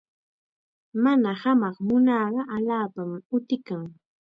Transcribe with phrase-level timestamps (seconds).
[1.03, 3.81] Mana hamaq nunaqa allaapam utikan.